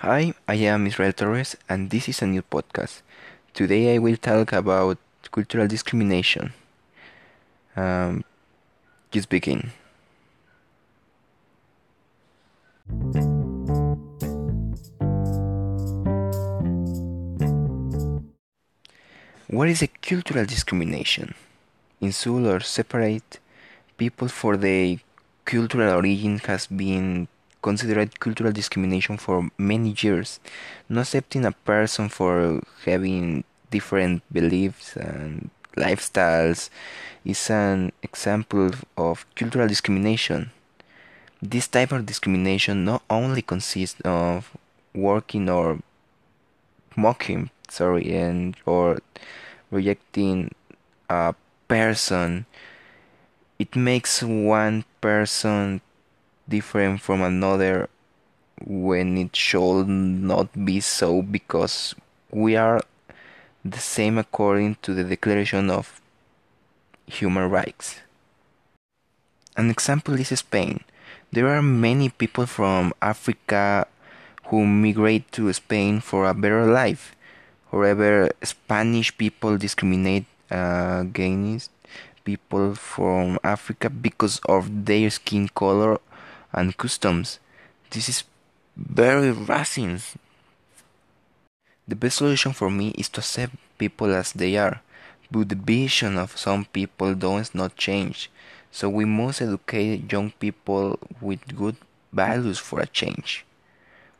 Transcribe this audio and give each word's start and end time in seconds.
Hi, 0.00 0.34
I 0.46 0.56
am 0.56 0.86
Israel 0.86 1.14
Torres, 1.14 1.56
and 1.70 1.88
this 1.88 2.06
is 2.06 2.20
a 2.20 2.26
new 2.26 2.42
podcast. 2.42 3.00
Today 3.54 3.94
I 3.94 3.98
will 3.98 4.18
talk 4.18 4.52
about 4.52 4.98
cultural 5.32 5.66
discrimination. 5.66 6.52
Um, 7.74 8.22
just 9.10 9.30
begin. 9.30 9.72
What 19.48 19.68
is 19.70 19.80
a 19.80 19.88
cultural 19.88 20.44
discrimination? 20.44 21.34
Insult 22.02 22.44
or 22.44 22.60
separate 22.60 23.40
people 23.96 24.28
for 24.28 24.58
their 24.58 24.98
cultural 25.46 25.94
origin 25.94 26.36
has 26.40 26.66
been 26.66 27.28
considered 27.66 28.20
cultural 28.20 28.52
discrimination 28.52 29.16
for 29.16 29.50
many 29.58 29.90
years. 29.98 30.38
Not 30.88 31.02
accepting 31.02 31.44
a 31.44 31.50
person 31.50 32.08
for 32.08 32.62
having 32.84 33.42
different 33.72 34.22
beliefs 34.32 34.94
and 34.94 35.50
lifestyles 35.76 36.70
is 37.24 37.50
an 37.50 37.90
example 38.04 38.70
of 38.96 39.26
cultural 39.34 39.66
discrimination. 39.66 40.52
This 41.42 41.66
type 41.66 41.90
of 41.90 42.06
discrimination 42.06 42.84
not 42.84 43.02
only 43.10 43.42
consists 43.42 44.00
of 44.04 44.56
working 44.94 45.50
or 45.50 45.80
mocking, 46.94 47.50
sorry, 47.68 48.14
and 48.14 48.56
or 48.64 48.98
rejecting 49.72 50.54
a 51.10 51.34
person, 51.66 52.46
it 53.58 53.74
makes 53.74 54.22
one 54.22 54.84
person 55.00 55.80
different 56.48 57.00
from 57.00 57.22
another 57.22 57.88
when 58.64 59.18
it 59.18 59.36
should 59.36 59.88
not 59.88 60.48
be 60.64 60.80
so 60.80 61.22
because 61.22 61.94
we 62.30 62.56
are 62.56 62.80
the 63.64 63.78
same 63.78 64.16
according 64.18 64.76
to 64.82 64.94
the 64.94 65.04
Declaration 65.04 65.70
of 65.70 66.00
Human 67.06 67.50
Rights. 67.50 68.00
An 69.56 69.70
example 69.70 70.14
is 70.14 70.28
Spain. 70.38 70.80
There 71.32 71.48
are 71.48 71.62
many 71.62 72.08
people 72.08 72.46
from 72.46 72.94
Africa 73.02 73.86
who 74.46 74.64
migrate 74.64 75.30
to 75.32 75.52
Spain 75.52 76.00
for 76.00 76.26
a 76.26 76.34
better 76.34 76.66
life. 76.66 77.16
However, 77.72 78.30
Spanish 78.42 79.16
people 79.16 79.58
discriminate 79.58 80.26
against 80.50 81.70
people 82.24 82.74
from 82.74 83.38
Africa 83.42 83.90
because 83.90 84.40
of 84.48 84.86
their 84.86 85.10
skin 85.10 85.48
color 85.48 85.98
and 86.56 86.76
customs. 86.76 87.38
This 87.90 88.08
is 88.08 88.24
very 88.76 89.32
racist. 89.32 90.16
The 91.86 91.94
best 91.94 92.16
solution 92.16 92.52
for 92.52 92.70
me 92.70 92.88
is 92.98 93.08
to 93.10 93.20
accept 93.20 93.54
people 93.78 94.12
as 94.12 94.32
they 94.32 94.56
are, 94.56 94.80
but 95.30 95.48
the 95.50 95.54
vision 95.54 96.18
of 96.18 96.36
some 96.36 96.64
people 96.64 97.14
does 97.14 97.54
not 97.54 97.76
change. 97.76 98.30
So 98.72 98.88
we 98.88 99.04
must 99.04 99.40
educate 99.40 100.10
young 100.10 100.32
people 100.32 100.98
with 101.20 101.54
good 101.54 101.76
values 102.12 102.58
for 102.58 102.80
a 102.80 102.86
change. 102.86 103.44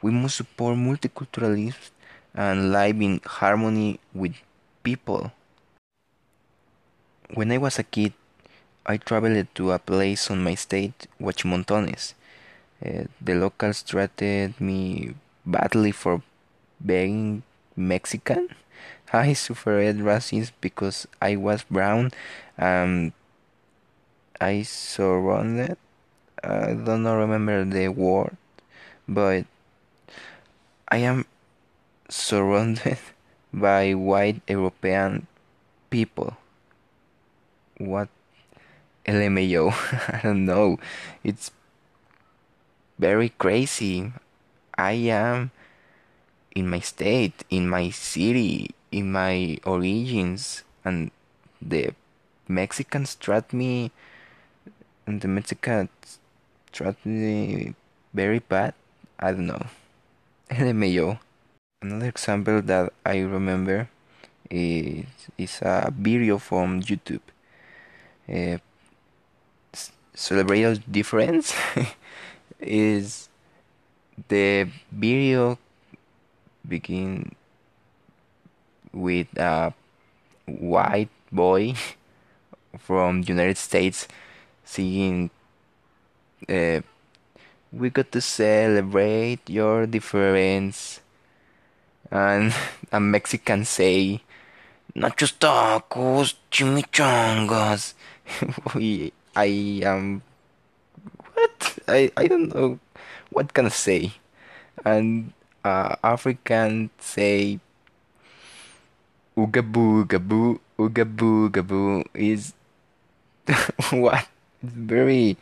We 0.00 0.12
must 0.12 0.36
support 0.36 0.76
multiculturalism 0.76 1.90
and 2.34 2.70
live 2.70 3.00
in 3.00 3.20
harmony 3.24 3.98
with 4.14 4.36
people. 4.82 5.32
When 7.34 7.50
I 7.50 7.58
was 7.58 7.78
a 7.78 7.82
kid, 7.82 8.12
I 8.84 8.98
traveled 8.98 9.48
to 9.56 9.72
a 9.72 9.80
place 9.80 10.30
on 10.30 10.44
my 10.44 10.54
state, 10.54 11.08
Huachimontones. 11.20 12.14
Uh, 12.84 13.04
the 13.20 13.34
locals 13.34 13.82
treated 13.82 14.60
me 14.60 15.14
badly 15.44 15.92
for 15.92 16.22
being 16.84 17.42
Mexican. 17.74 18.48
I 19.12 19.32
suffered 19.32 19.96
racism 19.98 20.52
because 20.60 21.06
I 21.22 21.36
was 21.36 21.62
brown 21.64 22.12
and 22.58 23.12
I 24.40 24.62
surrounded. 24.62 25.78
I 26.42 26.74
don't 26.74 27.02
know, 27.02 27.16
remember 27.16 27.64
the 27.64 27.88
word, 27.88 28.36
but 29.08 29.46
I 30.88 30.98
am 30.98 31.24
surrounded 32.08 32.98
by 33.52 33.94
white 33.94 34.42
European 34.46 35.26
people. 35.88 36.36
What 37.78 38.08
LMAO? 39.06 39.72
I 40.14 40.20
don't 40.22 40.44
know. 40.44 40.78
It's 41.24 41.50
very 42.98 43.30
crazy. 43.30 44.12
I 44.76 44.92
am 45.12 45.50
in 46.54 46.68
my 46.68 46.80
state, 46.80 47.44
in 47.50 47.68
my 47.68 47.90
city, 47.90 48.74
in 48.90 49.12
my 49.12 49.58
origins, 49.64 50.64
and 50.84 51.10
the 51.60 51.92
Mexicans 52.48 53.14
treat 53.14 53.52
me, 53.52 53.90
and 55.06 55.20
the 55.20 55.28
Mexicans 55.28 56.18
treat 56.72 56.96
me 57.04 57.74
very 58.14 58.38
bad. 58.38 58.74
I 59.18 59.32
don't 59.32 59.46
know. 59.46 59.66
LMAO. 60.50 61.18
Another 61.82 62.08
example 62.08 62.62
that 62.62 62.92
I 63.04 63.20
remember 63.20 63.88
is, 64.50 65.04
is 65.36 65.60
a 65.62 65.92
video 65.94 66.38
from 66.38 66.80
YouTube. 66.80 67.20
Uh, 68.28 68.58
celebrate 70.14 70.90
difference 70.90 71.54
is 72.66 73.28
the 74.28 74.68
video 74.90 75.58
begin 76.66 77.34
with 78.92 79.28
a 79.38 79.72
white 80.46 81.10
boy 81.30 81.74
from 82.78 83.22
United 83.26 83.56
States 83.56 84.08
singing 84.64 85.30
uh, 86.48 86.80
we 87.72 87.90
got 87.90 88.10
to 88.12 88.20
celebrate 88.20 89.48
your 89.48 89.86
difference 89.86 91.00
and 92.10 92.54
a 92.92 93.00
Mexican 93.00 93.64
say 93.64 94.20
nachos 94.94 95.36
tacos 95.38 96.34
chimichangas 96.50 97.94
I 99.36 99.82
am 99.84 100.22
I 101.88 102.10
I 102.16 102.26
don't 102.26 102.54
know 102.54 102.78
what 103.30 103.52
can 103.54 103.66
I 103.66 103.74
say. 103.74 104.12
And 104.84 105.32
uh, 105.64 105.96
African 106.02 106.90
say 106.98 107.60
oogaboo 109.36 110.08
gaboo 110.08 110.58
oogaboo 110.78 111.50
gaboo 111.50 112.04
is 112.14 112.54
what? 113.90 114.26
It's 114.62 114.72
very 114.72 115.36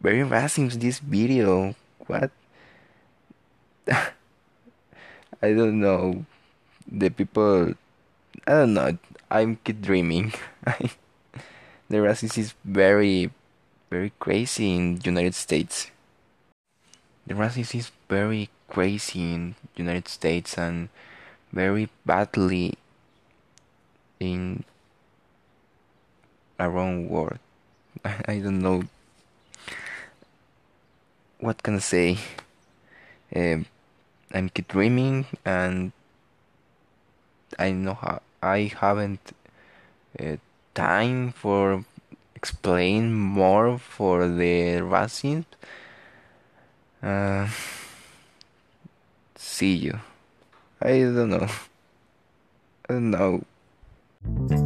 very 0.00 0.22
racist 0.22 0.80
this 0.80 0.98
video. 0.98 1.74
What? 2.06 2.30
I 5.42 5.50
don't 5.52 5.80
know. 5.80 6.24
The 6.86 7.10
people 7.10 7.74
I 8.46 8.52
don't 8.62 8.74
know. 8.74 8.98
I'm 9.30 9.58
keep 9.64 9.82
dreaming. 9.82 10.34
The 11.88 11.98
racism 11.98 12.38
is 12.38 12.54
very 12.64 13.30
very 13.90 14.12
crazy 14.18 14.74
in 14.74 15.00
United 15.04 15.34
States. 15.34 15.90
The 17.26 17.34
racism 17.34 17.74
is 17.74 17.90
very 18.08 18.50
crazy 18.68 19.34
in 19.34 19.54
United 19.76 20.08
States 20.08 20.58
and 20.58 20.88
very 21.52 21.88
badly 22.04 22.74
in 24.20 24.64
around 26.58 27.08
world. 27.08 27.38
I 28.04 28.38
don't 28.38 28.60
know 28.60 28.84
what 31.38 31.62
can 31.62 31.76
I 31.76 31.78
say. 31.78 32.18
Um, 33.34 33.66
I'm 34.32 34.48
keep 34.48 34.68
dreaming 34.68 35.26
and 35.44 35.92
I 37.58 37.72
know 37.72 37.94
how 37.94 38.22
I 38.42 38.72
haven't 38.80 39.32
uh, 40.18 40.36
time 40.74 41.32
for 41.32 41.84
explain 42.36 43.12
more 43.14 43.78
for 43.78 44.28
the 44.28 44.78
racism. 44.94 45.46
Uh, 47.02 47.48
see 49.34 49.74
you. 49.74 49.98
I 50.80 51.00
don't 51.00 51.30
know. 51.30 51.48
I 52.88 52.92
don't 52.92 53.10
know. 53.10 54.65